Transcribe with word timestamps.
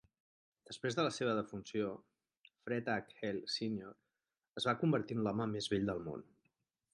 Després 0.69 0.95
de 0.99 1.03
la 1.07 1.11
seva 1.17 1.35
defunció, 1.39 1.89
Fred 2.63 2.89
H. 2.95 3.19
Hale 3.29 3.51
Senior 3.57 3.93
es 4.63 4.67
va 4.71 4.75
convertir 4.85 5.19
en 5.19 5.23
l'home 5.29 5.49
més 5.53 5.71
vell 5.77 5.87
del 5.93 6.03
món. 6.09 6.27